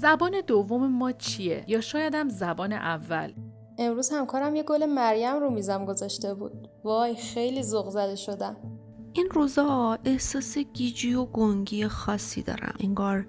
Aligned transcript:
زبان 0.00 0.40
دوم 0.46 0.92
ما 0.92 1.12
چیه؟ 1.12 1.64
یا 1.68 1.80
شایدم 1.80 2.28
زبان 2.28 2.72
اول. 2.72 3.32
امروز 3.78 4.10
همکارم 4.10 4.56
یه 4.56 4.62
گل 4.62 4.86
مریم 4.86 5.36
رو 5.36 5.50
میزم 5.50 5.84
گذاشته 5.84 6.34
بود. 6.34 6.68
وای 6.84 7.14
خیلی 7.16 7.62
ذوق 7.62 7.88
زده 7.88 8.16
شدم. 8.16 8.56
این 9.12 9.28
روزا 9.30 9.98
احساس 10.04 10.58
گیجی 10.58 11.14
و 11.14 11.24
گنگی 11.24 11.88
خاصی 11.88 12.42
دارم. 12.42 12.74
انگار 12.80 13.26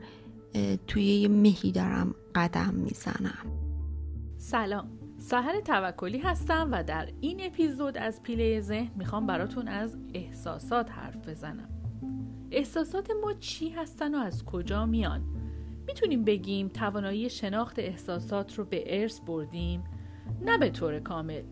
توی 0.88 1.04
یه 1.04 1.28
مهی 1.28 1.72
دارم 1.72 2.16
قدم 2.36 2.74
می‌زنم. 2.74 3.46
سلام. 4.38 4.90
سهر 5.20 5.60
توکلی 5.60 6.18
هستم 6.18 6.70
و 6.72 6.84
در 6.84 7.10
این 7.22 7.42
اپیزود 7.44 7.98
از 7.98 8.24
پیله 8.24 8.62
ذهن 8.62 8.92
می‌خوام 8.96 9.28
براتون 9.28 9.68
از 9.68 9.98
احساسات 10.14 10.92
حرف 10.92 11.30
بزنم. 11.30 11.70
احساسات 12.52 13.12
ما 13.24 13.34
چی 13.34 13.70
هستن 13.70 14.16
و 14.16 14.18
از 14.18 14.46
کجا 14.46 14.86
میان؟ 14.86 15.37
می‌تونیم 15.88 16.24
بگیم 16.24 16.68
توانایی 16.68 17.30
شناخت 17.30 17.80
احساسات 17.80 18.56
رو 18.56 18.66
به 18.66 19.02
ارث 19.02 19.20
بردیم؟ 19.20 19.84
نه 20.42 20.58
به 20.58 20.70
طور 20.70 21.00
کامل. 21.00 21.44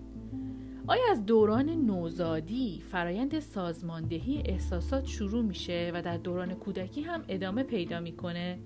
آیا 0.88 1.04
از 1.12 1.26
دوران 1.26 1.70
نوزادی 1.70 2.84
فرایند 2.92 3.40
سازماندهی 3.40 4.44
احساسات 4.46 5.06
شروع 5.06 5.44
میشه 5.44 5.92
و 5.94 6.02
در 6.02 6.18
دوران 6.18 6.54
کودکی 6.54 7.02
هم 7.02 7.24
ادامه 7.28 7.64
پیدا 7.64 8.00
می‌کنه؟ 8.00 8.60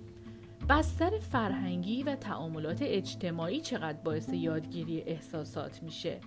بستر 0.69 1.19
فرهنگی 1.19 2.03
و 2.03 2.15
تعاملات 2.15 2.81
اجتماعی 2.81 3.61
چقدر 3.61 3.97
باعث 4.03 4.29
یادگیری 4.33 5.01
احساسات 5.01 5.83
میشه؟ 5.83 6.19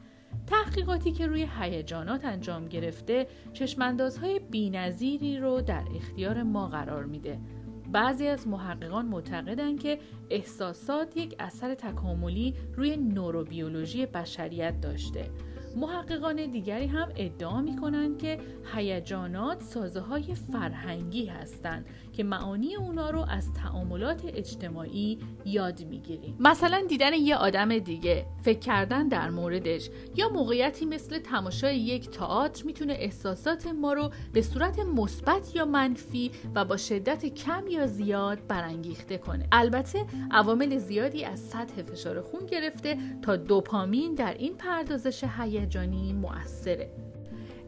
تحقیقاتی 0.47 1.13
که 1.13 1.27
روی 1.27 1.49
هیجانات 1.61 2.25
انجام 2.25 2.69
گرفته 2.69 3.27
چشماندازهای 3.53 4.39
بینظیری 4.39 5.39
رو 5.39 5.61
در 5.61 5.85
اختیار 5.97 6.43
ما 6.43 6.67
قرار 6.67 7.05
میده. 7.05 7.39
بعضی 7.93 8.27
از 8.27 8.49
محققان 8.49 9.07
معتقدند 9.07 9.81
که 9.81 9.99
احساسات 10.31 11.17
یک 11.17 11.37
اثر 11.39 11.75
تکاملی 11.75 12.55
روی 12.77 12.97
نوروبیولوژی 12.97 14.07
بشریت 14.07 14.81
داشته. 14.81 15.31
محققان 15.77 16.47
دیگری 16.51 16.87
هم 16.87 17.09
ادعا 17.17 17.61
می 17.61 17.77
کنند 17.77 18.19
که 18.19 18.39
هیجانات 18.75 19.63
سازه 19.63 20.01
های 20.01 20.35
فرهنگی 20.35 21.27
هستند. 21.27 21.87
که 22.13 22.25
معانی 22.25 22.77
اونا 22.77 23.11
رو 23.11 23.25
از 23.29 23.53
تعاملات 23.53 24.25
اجتماعی 24.25 25.19
یاد 25.45 25.85
می‌گیریم. 25.85 26.37
مثلا 26.41 26.83
دیدن 26.89 27.15
یه 27.15 27.37
آدم 27.37 27.79
دیگه 27.79 28.27
فکر 28.43 28.59
کردن 28.59 29.09
در 29.09 29.31
موردش 29.31 29.91
یا 30.17 30.29
موقعیتی 30.29 30.87
مثل 30.87 31.19
تماشای 31.19 31.79
یک 31.79 32.11
تئاتر 32.11 32.65
می‌تونه 32.65 32.93
احساسات 32.93 33.67
ما 33.67 33.93
رو 33.93 34.11
به 34.33 34.43
صورت 34.43 34.79
مثبت 34.79 35.57
یا 35.57 35.65
منفی 35.65 36.31
و 36.55 36.65
با 36.65 36.77
شدت 36.77 37.27
کم 37.27 37.67
یا 37.69 37.87
زیاد 37.87 38.39
برانگیخته 38.49 39.19
کنه. 39.19 39.49
البته 39.53 40.07
عوامل 40.31 40.79
زیادی 40.79 41.25
از 41.25 41.41
سطح 41.41 41.83
فشار 41.83 42.21
خون 42.21 42.47
گرفته 42.47 42.99
تا 43.23 43.37
دوپامین 43.37 44.15
در 44.15 44.35
این 44.35 44.55
پردازش 44.55 45.25
هیجانی 45.39 46.13
مؤثره. 46.13 47.12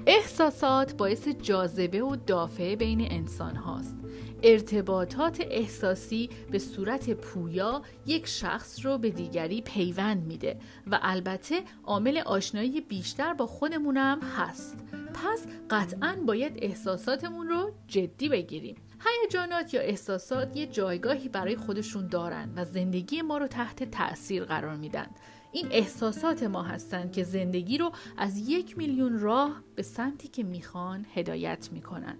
احساسات 0.07 0.97
باعث 0.97 1.29
جاذبه 1.29 2.03
و 2.03 2.17
دافعه 2.17 2.77
بین 2.77 3.13
انسان 3.13 3.57
هاست. 3.57 3.97
ارتباطات 4.43 5.41
احساسی 5.51 6.31
به 6.51 6.59
صورت 6.59 7.11
پویا 7.11 7.83
یک 8.07 8.27
شخص 8.27 8.87
رو 8.87 8.99
به 8.99 9.11
دیگری 9.11 9.63
پیوند 9.63 10.27
میده 10.27 10.57
و 10.87 10.99
البته 11.03 11.63
عامل 11.85 12.19
آشنایی 12.19 12.81
بیشتر 12.81 13.35
با 13.35 13.47
خودمونم 13.47 14.21
هست. 14.21 14.77
پس 15.15 15.47
قطعا 15.71 16.17
باید 16.27 16.59
احساساتمون 16.63 17.49
رو 17.49 17.73
جدی 17.89 18.29
بگیریم. 18.29 18.77
هیجانات 19.23 19.75
یا 19.75 19.81
احساسات 19.81 20.57
یه 20.57 20.67
جایگاهی 20.67 21.29
برای 21.29 21.57
خودشون 21.57 22.09
دارن 22.09 22.53
و 22.57 22.65
زندگی 22.65 23.23
ما 23.23 23.39
رو 23.39 23.47
تحت 23.47 23.91
تأثیر 23.91 24.45
قرار 24.45 24.77
میدن. 24.77 25.07
این 25.55 25.67
احساسات 25.71 26.43
ما 26.43 26.63
هستند 26.63 27.13
که 27.13 27.25
زندگی 27.25 27.79
رو 27.79 27.93
از 28.17 28.49
یک 28.49 28.79
میلیون 28.79 29.19
راه 29.19 29.63
به 29.75 29.83
سمتی 29.83 30.29
که 30.29 30.43
می‌خوان 30.43 31.07
هدایت 31.15 31.69
می‌کنن. 31.73 32.17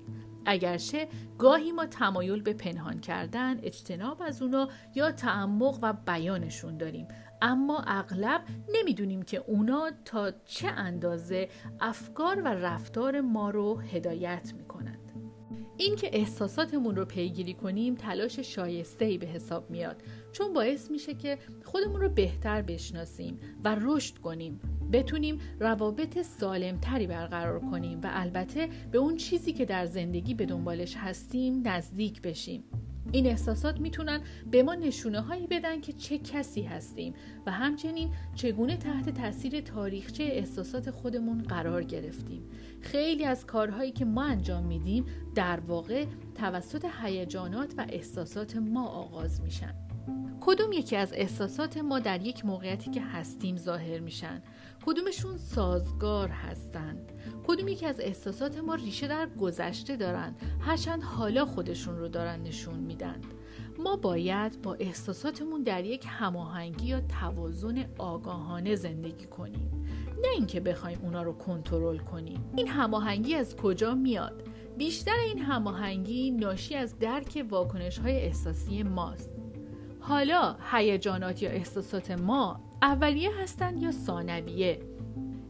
اگرچه 0.47 1.09
گاهی 1.39 1.73
ما 1.73 1.87
تمایل 1.87 2.43
به 2.43 2.53
پنهان 2.53 2.99
کردن 2.99 3.61
اجتناب 3.63 4.23
از 4.23 4.43
اونا 4.43 4.69
یا 4.95 5.13
تعمق 5.13 5.79
و 5.83 5.93
بیانشون 5.93 6.77
داریم. 6.77 7.09
اما 7.43 7.85
اغلب 7.87 8.43
نمی‌دونیم 8.75 9.23
که 9.23 9.45
اونا 9.47 9.91
تا 10.05 10.31
چه 10.31 10.69
اندازه 10.69 11.49
افکار 11.81 12.41
و 12.41 12.49
رفتار 12.49 13.21
ما 13.21 13.51
رو 13.51 13.81
هدایت 13.81 14.53
می‌کنند 14.57 15.04
اینکه 15.77 16.11
احساساتمون 16.13 16.97
رو 16.97 17.05
پیگیری 17.05 17.55
کنیم 17.55 17.95
تلاش 17.95 18.39
شایسته 18.39 19.05
ای 19.05 19.19
به 19.19 19.27
حساب 19.27 19.71
میاد. 19.71 19.97
چون 20.33 20.53
باعث 20.53 20.91
میشه 20.91 21.15
که 21.15 21.39
خودمون 21.65 22.01
رو 22.01 22.09
بهتر 22.09 22.63
بشناسیم 22.63 23.39
و 23.65 23.77
رشد 23.81 24.19
کنیم. 24.19 24.61
بتونیم 24.93 25.39
روابط 25.61 26.23
سالمتری 26.23 27.07
برقرار 27.07 27.61
کنیم 27.61 28.01
و 28.03 28.11
البته 28.13 28.69
به 28.93 28.99
اون 28.99 29.17
چیزی 29.17 29.53
که 29.53 29.65
در 29.65 29.87
زندگی 29.87 30.35
به 30.35 30.47
دنبالش 30.47 30.97
هستیم 30.97 31.69
نزدیک 31.69 32.23
بشیم. 32.23 32.65
این 33.13 33.27
احساسات 33.27 33.81
می‌تونن 33.81 34.21
به 34.51 34.63
ما 34.63 34.75
نشونه 34.75 35.21
هایی 35.21 35.47
بدن 35.47 35.81
که 35.81 35.93
چه 35.93 36.19
کسی 36.19 36.63
هستیم 36.63 37.15
و 37.47 37.51
همچنین 37.51 38.11
چگونه 38.35 38.77
تحت 38.77 39.11
تاثیر 39.11 39.61
تاریخچه 39.61 40.25
احساسات 40.25 40.91
خودمون 40.91 41.43
قرار 41.43 41.85
گرفتیم. 41.85 42.43
خیلی 42.81 43.25
از 43.25 43.47
کارهایی 43.47 43.93
که 43.93 44.05
ما 44.05 44.23
انجام 44.23 44.67
میدیم 44.67 45.05
در 45.35 45.61
واقع 45.61 46.05
توسط 46.35 46.87
هیجانات 47.03 47.75
و 47.79 47.87
احساسات 47.89 48.57
ما 48.57 48.87
آغاز 48.87 49.43
میشن. 49.43 49.75
کدوم 50.41 50.73
یکی 50.73 50.97
از 50.97 51.13
احساسات 51.13 51.77
ما 51.77 51.99
در 51.99 52.23
یک 52.23 52.45
موقعیتی 52.45 52.91
که 52.91 53.03
هستیم 53.03 53.57
ظاهر 53.57 54.01
میشن؟ 54.01 54.43
کدومشون 54.87 55.37
سازگار 55.37 56.29
هستند 56.29 57.13
کدوم 57.47 57.69
یکی 57.69 57.87
از 57.87 58.01
احساسات 58.01 58.59
ما 58.59 58.75
ریشه 58.75 59.07
در 59.07 59.29
گذشته 59.41 59.97
دارند 59.97 60.37
هرچند 60.61 61.03
حالا 61.03 61.45
خودشون 61.47 61.99
رو 61.99 62.09
دارن 62.09 62.43
نشون 62.43 62.75
میدن. 62.75 63.21
ما 63.79 63.97
باید 63.97 64.63
با 64.63 64.75
احساساتمون 64.75 65.63
در 65.63 65.85
یک 65.85 66.05
هماهنگی 66.09 66.87
یا 66.87 67.01
توازن 67.01 67.85
آگاهانه 67.99 68.75
زندگی 68.75 69.27
کنیم. 69.27 69.87
نه 70.23 70.29
اینکه 70.29 70.61
بخوایم 70.61 70.99
اونا 71.03 71.23
رو 71.23 71.33
کنترل 71.33 71.99
کنیم. 71.99 72.45
این 72.57 72.69
هماهنگی 72.69 73.35
از 73.35 73.57
کجا 73.57 73.95
میاد؟ 73.95 74.43
بیشتر 74.79 75.17
این 75.17 75.39
هماهنگی 75.39 76.31
ناشی 76.31 76.75
از 76.75 76.99
درک 76.99 77.47
واکنش 77.51 77.99
های 77.99 78.17
احساسی 78.17 78.83
ماست. 78.83 79.35
حالا 80.01 80.57
هیجانات 80.73 81.43
یا 81.43 81.51
احساسات 81.51 82.11
ما 82.11 82.61
اولیه 82.83 83.31
هستند 83.43 83.83
یا 83.83 83.91
ثانویه؟ 83.91 84.81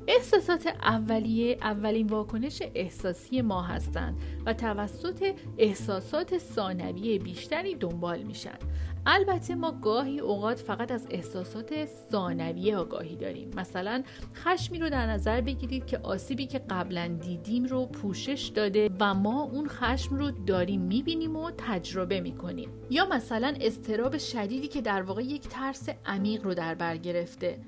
احساسات 0.09 0.66
اولیه 0.66 1.59
اولین 1.62 2.06
واکنش 2.06 2.62
احساسی 2.75 3.42
ما 3.42 3.62
هستند 3.62 4.16
و 4.47 4.53
توسط 4.54 5.34
احساسات 5.59 6.38
ثانویه 6.38 7.19
بیشتری 7.19 7.75
دنبال 7.75 8.22
میشن. 8.22 8.59
البته 9.06 9.54
ما 9.54 9.72
گاهی 9.72 10.20
اوقات 10.20 10.59
فقط 10.59 10.93
از 10.93 11.06
احساسات 11.10 11.88
ثانویه 12.12 12.76
آگاهی 12.76 13.16
داریم. 13.16 13.50
مثلا 13.56 14.03
خشمی 14.34 14.78
رو 14.78 14.91
در 14.91 15.06
نظر 15.06 15.41
بگیرید 15.41 15.87
که 15.87 15.98
آسیبی 15.98 16.47
که 16.47 16.59
قبلا 16.70 17.19
دیدیم 17.20 17.64
رو 17.64 17.87
پوشش 17.87 18.50
داده 18.54 18.91
و 19.00 19.14
ما 19.14 19.43
اون 19.43 19.69
خشم 19.69 20.16
رو 20.16 20.31
داریم 20.31 20.81
می‌بینیم 20.81 21.37
و 21.37 21.50
تجربه 21.59 22.20
می‌کنیم. 22.20 22.69
یا 22.91 23.06
مثلا 23.06 23.54
استراب 23.60 24.19
شدیدی 24.19 24.69
که 24.69 24.81
در 24.81 25.03
واقع 25.03 25.22
یک 25.22 25.48
ترس 25.48 25.88
عمیق 26.06 26.44
رو 26.44 26.54
در 26.54 26.75
بر 26.75 26.97
گرفته. 26.97 27.59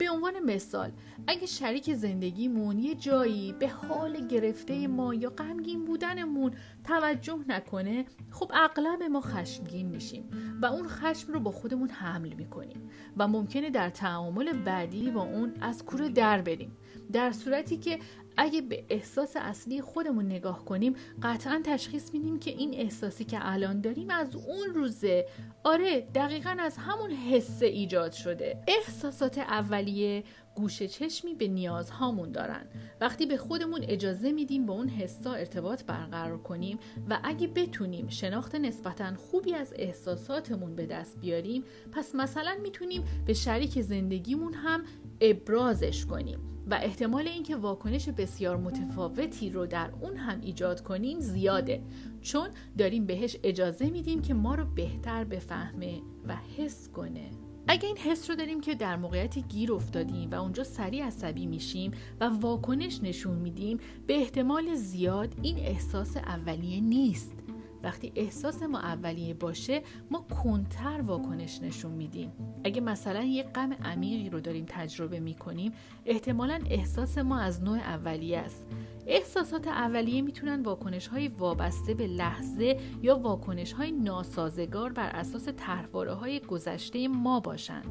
به 0.00 0.10
عنوان 0.10 0.38
مثال 0.44 0.92
اگه 1.26 1.46
شریک 1.46 1.94
زندگیمون 1.94 2.78
یه 2.78 2.94
جایی 2.94 3.52
به 3.52 3.68
حال 3.68 4.26
گرفته 4.26 4.86
ما 4.86 5.14
یا 5.14 5.30
غمگین 5.30 5.84
بودنمون 5.84 6.52
توجه 6.84 7.38
نکنه 7.48 8.04
خب 8.30 8.50
اغلب 8.54 9.02
ما 9.02 9.20
خشمگین 9.20 9.86
میشیم 9.86 10.30
و 10.62 10.66
اون 10.66 10.88
خشم 10.88 11.32
رو 11.32 11.40
با 11.40 11.50
خودمون 11.50 11.88
حمل 11.88 12.32
می‌کنیم 12.32 12.90
و 13.16 13.28
ممکنه 13.28 13.70
در 13.70 13.90
تعامل 13.90 14.52
بعدی 14.52 15.10
با 15.10 15.22
اون 15.22 15.54
از 15.60 15.84
کوره 15.84 16.08
در 16.08 16.42
بریم 16.42 16.76
در 17.12 17.32
صورتی 17.32 17.76
که 17.76 17.98
اگه 18.42 18.60
به 18.60 18.84
احساس 18.88 19.36
اصلی 19.36 19.80
خودمون 19.80 20.26
نگاه 20.26 20.64
کنیم 20.64 20.94
قطعا 21.22 21.60
تشخیص 21.64 22.12
میدیم 22.12 22.38
که 22.38 22.50
این 22.50 22.74
احساسی 22.74 23.24
که 23.24 23.38
الان 23.40 23.80
داریم 23.80 24.10
از 24.10 24.36
اون 24.36 24.74
روزه. 24.74 25.26
آره 25.64 26.00
دقیقا 26.00 26.56
از 26.58 26.76
همون 26.76 27.10
حسه 27.10 27.66
ایجاد 27.66 28.12
شده. 28.12 28.62
احساسات 28.68 29.38
اولیه 29.38 30.24
گوشه 30.54 30.88
چشمی 30.88 31.34
به 31.34 31.48
نیازهامون 31.48 32.32
دارن. 32.32 32.66
وقتی 33.00 33.26
به 33.26 33.36
خودمون 33.36 33.84
اجازه 33.88 34.32
میدیم 34.32 34.66
با 34.66 34.74
اون 34.74 34.88
حسا 34.88 35.32
ارتباط 35.32 35.84
برقرار 35.84 36.38
کنیم 36.38 36.78
و 37.10 37.18
اگه 37.22 37.46
بتونیم 37.46 38.08
شناخت 38.08 38.54
نسبتا 38.54 39.14
خوبی 39.14 39.54
از 39.54 39.74
احساساتمون 39.76 40.76
به 40.76 40.86
دست 40.86 41.20
بیاریم 41.20 41.64
پس 41.92 42.14
مثلا 42.14 42.56
می‌تونیم 42.62 43.04
به 43.26 43.34
شریک 43.34 43.80
زندگیمون 43.80 44.54
هم 44.54 44.84
ابرازش 45.20 46.06
کنیم. 46.06 46.38
و 46.66 46.74
احتمال 46.82 47.28
اینکه 47.28 47.56
واکنش 47.56 48.08
بسیار 48.08 48.56
متفاوتی 48.56 49.50
رو 49.50 49.66
در 49.66 49.90
اون 50.00 50.16
هم 50.16 50.40
ایجاد 50.40 50.82
کنیم 50.82 51.20
زیاده. 51.20 51.82
چون 52.20 52.48
داریم 52.78 53.06
بهش 53.06 53.36
اجازه 53.42 53.90
میدیم 53.90 54.22
که 54.22 54.34
ما 54.34 54.54
رو 54.54 54.64
بهتر 54.64 55.24
بفهمه 55.24 56.00
و 56.28 56.36
حس 56.56 56.88
کنه. 56.88 57.30
اگه 57.68 57.86
این 57.86 57.96
حس 57.96 58.30
رو 58.30 58.36
داریم 58.36 58.60
که 58.60 58.74
در 58.74 58.96
موقعیتی 58.96 59.42
گیر 59.42 59.72
افتادیم 59.72 60.30
و 60.30 60.34
اونجا 60.34 60.64
سریع 60.64 61.04
عصبی 61.04 61.46
میشیم 61.46 61.90
و 62.20 62.28
واکنش 62.28 63.00
نشون 63.02 63.38
میدیم 63.38 63.78
به 64.06 64.14
احتمال 64.14 64.74
زیاد 64.74 65.34
این 65.42 65.58
احساس 65.58 66.16
اولیه 66.16 66.80
نیست. 66.80 67.32
وقتی 67.82 68.12
احساس 68.16 68.62
ما 68.62 68.78
اولیه 68.78 69.34
باشه 69.34 69.82
ما 70.10 70.26
کنتر 70.42 71.00
واکنش 71.00 71.62
نشون 71.62 71.92
میدیم. 71.92 72.32
اگه 72.64 72.80
مثلا 72.80 73.22
یه 73.22 73.42
غم 73.42 73.72
عمیقی 73.72 74.30
رو 74.30 74.40
داریم 74.40 74.64
تجربه 74.68 75.20
می‌کنیم 75.20 75.72
احتمالا 76.06 76.60
احساس 76.70 77.18
ما 77.18 77.38
از 77.38 77.62
نوع 77.62 77.78
اولیه 77.78 78.38
است. 78.38 78.66
احساسات 79.06 79.68
اولیه 79.68 80.22
می‌تونن 80.22 80.62
واکنش 80.62 81.06
های 81.06 81.28
وابسته 81.28 81.94
به 81.94 82.06
لحظه 82.06 82.80
یا 83.02 83.18
واکنش 83.18 83.72
های 83.72 83.92
ناسازگار 83.92 84.92
بر 84.92 85.08
اساس 85.08 85.48
تحواره 85.56 86.12
های 86.12 86.40
گذشته 86.40 87.08
ما 87.08 87.40
باشند. 87.40 87.86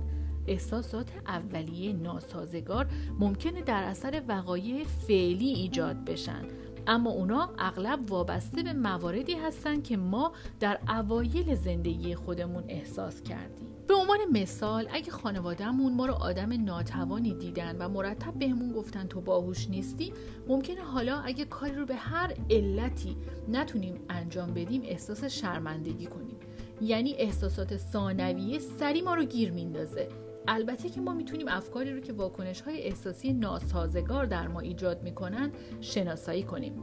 احساسات 0.47 1.11
اولیه 1.27 1.93
ناسازگار 1.93 2.87
ممکنه 3.19 3.61
در 3.61 3.83
اثر 3.83 4.23
وقایع 4.27 4.83
فعلی 4.83 5.47
ایجاد 5.47 6.05
بشن. 6.05 6.41
اما 6.87 7.09
اونا 7.09 7.49
اغلب 7.59 8.11
وابسته 8.11 8.63
به 8.63 8.73
مواردی 8.73 9.33
هستن 9.33 9.81
که 9.81 9.97
ما 9.97 10.31
در 10.59 10.79
اوایل 10.89 11.55
زندگی 11.55 12.15
خودمون 12.15 12.63
احساس 12.67 13.21
کردیم. 13.21 13.67
به 13.87 13.95
عنوان 13.95 14.17
مثال 14.31 14.87
اگه 14.91 15.11
خانوادهمون 15.11 15.93
ما 15.93 16.05
رو 16.05 16.13
آدم 16.13 16.63
ناتوانی 16.63 17.33
دیدن 17.33 17.75
و 17.79 17.89
مرتب 17.89 18.33
بهمون 18.33 18.71
گفتن 18.71 19.07
تو 19.07 19.21
باهوش 19.21 19.69
نیستی 19.69 20.13
ممکنه 20.47 20.81
حالا 20.81 21.19
اگه 21.19 21.45
کاری 21.45 21.75
رو 21.75 21.85
به 21.85 21.95
هر 21.95 22.33
علتی 22.49 23.17
نتونیم 23.47 23.99
انجام 24.09 24.53
بدیم 24.53 24.81
احساس 24.85 25.23
شرمندگی 25.23 26.05
کنیم. 26.05 26.37
یعنی 26.81 27.13
احساسات 27.13 27.77
ثانویه 27.77 28.59
سری 28.59 29.01
ما 29.01 29.13
رو 29.13 29.23
گیر 29.23 29.51
میندازه. 29.51 30.09
البته 30.47 30.89
که 30.89 31.01
ما 31.01 31.13
می‌تونیم 31.13 31.47
افکاری 31.47 31.93
رو 31.93 31.99
که 31.99 32.13
واکنش 32.13 32.61
های 32.61 32.81
احساسی 32.81 33.33
ناسازگار 33.33 34.25
در 34.25 34.47
ما 34.47 34.59
ایجاد 34.59 35.03
می‌کنن 35.03 35.51
شناسایی 35.81 36.43
کنیم. 36.43 36.73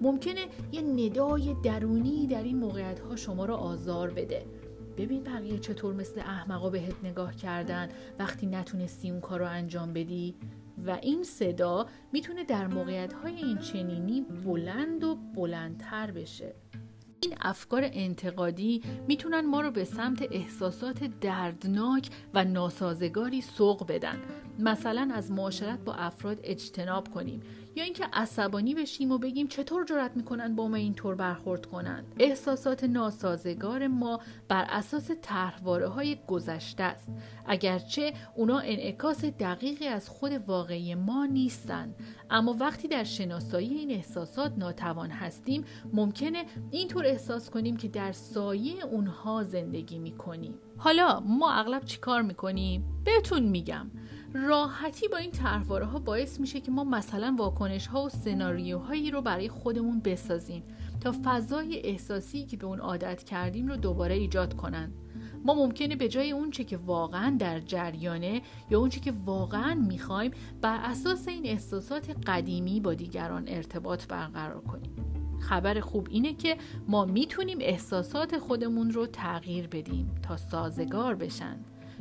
ممکنه 0.00 0.46
یه 0.72 0.82
ندای 0.82 1.54
درونی 1.62 2.26
در 2.26 2.42
این 2.42 2.58
موقعیت 2.58 3.00
ها 3.00 3.16
شما 3.16 3.44
رو 3.44 3.54
آزار 3.54 4.10
بده. 4.10 4.46
ببین 4.96 5.22
بقیه 5.22 5.58
چطور 5.58 5.94
مثل 5.94 6.20
احمقا 6.20 6.70
بهت 6.70 6.94
نگاه 7.04 7.36
کردن 7.36 7.88
وقتی 8.18 8.46
نتونستی 8.46 9.10
اون 9.10 9.20
کار 9.20 9.40
رو 9.40 9.46
انجام 9.48 9.92
بدی. 9.92 10.34
و 10.86 10.98
این 11.02 11.24
صدا 11.24 11.86
می‌تونه 12.12 12.44
در 12.44 12.66
موقعیت 12.66 13.12
های 13.12 13.36
این 13.36 13.58
چنینی 13.58 14.20
بلند 14.44 15.04
و 15.04 15.14
بلندتر 15.14 16.10
بشه. 16.10 16.54
این 17.26 17.36
افکار 17.40 17.90
انتقادی 17.92 18.82
می‌تونن 19.08 19.46
ما 19.46 19.60
رو 19.60 19.70
به 19.70 19.84
سمت 19.84 20.22
احساسات 20.30 21.04
دردناک 21.20 22.08
و 22.34 22.44
ناسازگاری 22.44 23.40
سوق 23.40 23.86
بدن. 23.88 24.18
مثلا 24.58 25.10
از 25.14 25.30
معاشرت 25.30 25.78
با 25.84 25.94
افراد 25.94 26.38
اجتناب 26.42 27.08
کنیم. 27.08 27.40
یا 27.76 27.84
اینکه 27.84 28.04
عصبانی 28.12 28.74
بشیم 28.74 29.12
و 29.12 29.18
بگیم 29.18 29.46
چطور 29.46 29.84
جرأت 29.84 30.16
می‌کنن 30.16 30.56
با 30.56 30.68
ما 30.68 30.76
اینطور 30.76 31.14
برخورد 31.14 31.66
کنند 31.66 32.04
احساسات 32.18 32.84
ناسازگار 32.84 33.86
ما 33.86 34.20
بر 34.48 34.66
اساس 34.68 35.10
طرحواره 35.22 35.88
های 35.88 36.16
گذشته 36.26 36.82
است. 36.82 37.08
اگرچه 37.46 38.12
اونا 38.34 38.58
انعکاس 38.58 39.24
دقیقی 39.24 39.86
از 39.86 40.08
خود 40.08 40.32
واقعی 40.32 40.94
ما 40.94 41.26
نیستند 41.26 41.94
اما 42.30 42.56
وقتی 42.60 42.88
در 42.88 43.04
شناسایی 43.04 43.74
این 43.74 43.90
احساسات 43.90 44.52
ناتوان 44.58 45.10
هستیم 45.10 45.64
ممکنه 45.92 46.44
اینطور 46.70 47.06
احساس 47.06 47.50
کنیم 47.50 47.76
که 47.76 47.88
در 47.88 48.12
سایه 48.12 48.84
اونها 48.84 49.44
زندگی 49.44 49.98
می‌کنیم. 49.98 50.54
حالا 50.76 51.20
ما 51.20 51.52
اغلب 51.52 51.84
چیکار 51.84 52.22
می‌کنیم؟ 52.22 52.84
بهتون 53.04 53.42
میگم. 53.42 53.90
راحتی 54.34 55.08
با 55.08 55.16
این 55.16 55.30
طرحواره 55.30 55.86
ها 55.86 55.98
باعث 55.98 56.40
میشه 56.40 56.60
که 56.60 56.70
ما 56.70 56.84
مثلا 56.84 57.36
واکنش 57.38 57.86
ها 57.86 58.04
و 58.04 58.08
سناریوهایی 58.08 59.10
رو 59.10 59.22
برای 59.22 59.48
خودمون 59.48 60.00
بسازیم 60.00 60.62
تا 61.00 61.14
فضای 61.24 61.80
احساسی 61.80 62.46
که 62.46 62.56
به 62.56 62.66
اون 62.66 62.78
عادت 62.80 63.22
کردیم 63.22 63.66
رو 63.66 63.76
دوباره 63.76 64.14
ایجاد 64.14 64.56
کنند 64.56 64.94
ما 65.44 65.54
ممکنه 65.54 65.96
به 65.96 66.08
جای 66.08 66.32
اونچه 66.32 66.64
که 66.64 66.76
واقعا 66.76 67.36
در 67.38 67.60
جریانه 67.60 68.42
یا 68.70 68.80
اونچه 68.80 69.00
که 69.00 69.12
واقعا 69.24 69.74
می‌خوایم 69.74 70.30
بر 70.60 70.80
اساس 70.82 71.28
این 71.28 71.46
احساسات 71.46 72.16
قدیمی 72.26 72.80
با 72.80 72.94
دیگران 72.94 73.44
ارتباط 73.48 74.06
برقرار 74.06 74.60
کنیم. 74.60 74.96
خبر 75.40 75.80
خوب 75.80 76.08
اینه 76.10 76.32
که 76.32 76.56
ما 76.88 77.04
می‌تونیم 77.04 77.58
احساسات 77.60 78.38
خودمون 78.38 78.90
رو 78.90 79.06
تغییر 79.06 79.68
بدیم 79.68 80.14
تا 80.22 80.36
سازگار 80.36 81.14
بشن. 81.14 81.56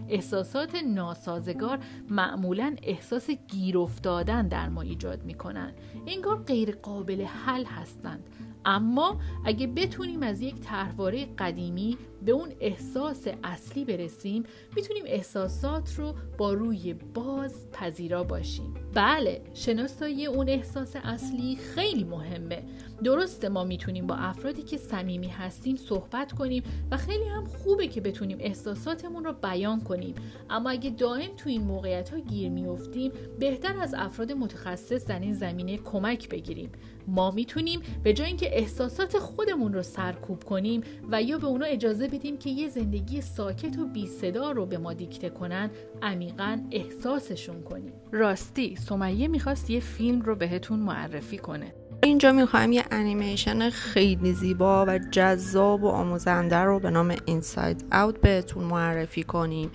احساسات 0.09 0.75
ناسازگار 0.75 1.79
معمولا 2.09 2.75
احساس 2.83 3.29
گیر 3.29 3.77
افتادن 3.77 4.47
در 4.47 4.69
ما 4.69 4.81
ایجاد 4.81 5.23
می‌کنن. 5.23 5.71
انگار 6.07 6.43
غیر 6.43 6.71
قابل 6.71 7.21
حل 7.21 7.65
هستند. 7.65 8.23
اما 8.65 9.19
اگه 9.45 9.67
بتونیم 9.67 10.23
از 10.23 10.41
یک 10.41 10.55
طرحواره 10.55 11.25
قدیمی 11.25 11.97
به 12.25 12.31
اون 12.31 12.49
احساس 12.59 13.27
اصلی 13.43 13.85
برسیم 13.85 14.43
می‌تونیم 14.75 15.03
احساسات 15.07 15.95
رو 15.95 16.13
با 16.37 16.53
روی 16.53 16.93
باز 16.93 17.71
پذیرا 17.71 18.23
باشیم. 18.23 18.73
بله 18.93 19.41
شناسایی 19.53 20.25
اون 20.25 20.49
احساس 20.49 20.95
اصلی 21.03 21.55
خیلی 21.55 22.03
مهمه. 22.03 22.63
درسته 23.03 23.49
ما 23.49 23.63
می‌تونیم 23.63 24.07
با 24.07 24.15
افرادی 24.15 24.61
که 24.61 24.77
صمیمی 24.77 25.27
هستیم 25.27 25.75
صحبت 25.75 26.31
کنیم 26.31 26.63
و 26.91 26.97
خیلی 26.97 27.25
هم 27.25 27.45
خوبه 27.45 27.87
که 27.87 28.01
بتونیم 28.01 28.37
احساساتمون 28.41 29.23
رو 29.23 29.33
بیان 29.33 29.81
کنیم. 29.81 30.15
اما 30.49 30.69
اگه 30.69 30.89
دائم 30.89 31.35
تو 31.37 31.49
این 31.49 31.61
موقعیت 31.61 32.09
ها 32.09 32.19
گیر 32.19 32.49
میفتیم 32.49 33.11
بهتر 33.39 33.79
از 33.81 33.93
افراد 33.97 34.31
متخصص 34.31 35.05
در 35.05 35.19
این 35.19 35.33
زمینه 35.33 35.77
کمک 35.77 36.29
بگیریم. 36.29 36.71
ما 37.07 37.31
می‌تونیم 37.31 37.81
به 38.03 38.13
جای 38.13 38.27
اینکه 38.27 38.57
احساسات 38.57 39.17
خودمون 39.17 39.73
رو 39.73 39.81
سرکوب 39.81 40.43
کنیم 40.43 40.81
و 41.11 41.21
یا 41.21 41.37
به 41.37 41.47
اونا 41.47 41.65
اجازه 41.65 42.07
بدیم 42.15 42.37
که 42.37 42.49
یه 42.49 42.69
زندگی 42.69 43.21
ساکت 43.21 43.79
و 43.79 43.85
بی 43.85 44.07
صدا 44.07 44.51
رو 44.51 44.65
به 44.65 44.77
ما 44.77 44.93
دیکته 44.93 45.29
کنن 45.29 45.69
عمیقا 46.01 46.59
احساسشون 46.71 47.61
کنیم. 47.61 47.93
راستی 48.11 48.75
سمیه 48.75 49.27
می‌خواست 49.27 49.69
یه 49.69 49.79
فیلم 49.79 50.21
رو 50.21 50.35
بهتون 50.35 50.79
معرفی 50.79 51.37
کنه. 51.37 51.73
اینجا 52.05 52.31
می‌خوایم 52.31 52.73
یه 52.73 52.85
انیمیشن 52.91 53.69
خیلی 53.69 54.33
زیبا 54.33 54.85
و 54.85 54.99
جذاب 55.11 55.83
و 55.83 55.87
آموزنده 55.87 56.57
رو 56.57 56.79
به 56.79 56.89
نام 56.89 57.15
اینساید 57.25 57.85
اوت 57.91 58.21
بهتون 58.21 58.63
معرفی 58.63 59.23
کنیم 59.23 59.71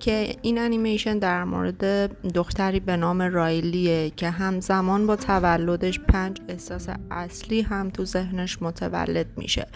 که 0.00 0.36
این 0.42 0.58
انیمیشن 0.58 1.18
در 1.18 1.44
مورد 1.44 1.84
دختری 2.32 2.80
به 2.80 2.96
نام 2.96 3.22
رایلیه 3.22 4.10
که 4.10 4.30
همزمان 4.30 5.06
با 5.06 5.16
تولدش 5.16 6.00
پنج 6.00 6.40
احساس 6.48 6.88
اصلی 7.10 7.60
هم 7.60 7.90
تو 7.90 8.04
ذهنش 8.04 8.62
متولد 8.62 9.26
میشه 9.36 9.66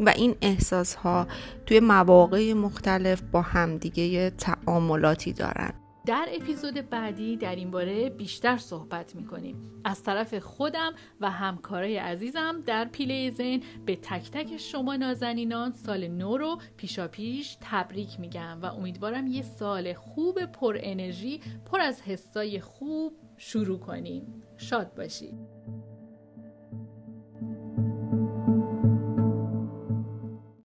و 0.00 0.08
این 0.08 0.34
احساس 0.42 0.94
ها 0.94 1.26
توی 1.66 1.80
مواقع 1.80 2.52
مختلف 2.52 3.22
با 3.32 3.42
همدیگه 3.42 4.30
تعاملاتی 4.30 5.32
دارن. 5.32 5.79
در 6.06 6.28
اپیزود 6.32 6.74
بعدی 6.74 7.36
در 7.36 7.56
این 7.56 7.70
باره 7.70 8.10
بیشتر 8.10 8.56
صحبت 8.56 9.16
می‌کنیم. 9.16 9.82
از 9.84 10.02
طرف 10.02 10.34
خودم 10.38 10.92
و 11.20 11.30
همکارای 11.30 11.96
عزیزم 11.96 12.62
در 12.66 12.84
پیله 12.84 13.30
زین 13.30 13.62
به 13.86 13.96
تک 13.96 14.30
تک 14.30 14.56
شما 14.56 14.96
نازنینان 14.96 15.72
سال 15.72 16.08
نو 16.08 16.36
رو 16.36 16.58
پیشا 16.76 17.08
پیش 17.08 17.56
تبریک 17.60 18.20
میگم 18.20 18.58
و 18.62 18.66
امیدوارم 18.66 19.26
یه 19.26 19.42
سال 19.42 19.92
خوب 19.92 20.44
پر 20.44 20.78
انرژی 20.80 21.40
پر 21.64 21.80
از 21.80 22.02
حسای 22.02 22.60
خوب 22.60 23.12
شروع 23.36 23.78
کنیم. 23.78 24.42
شاد 24.56 24.94
باشید. 24.94 25.34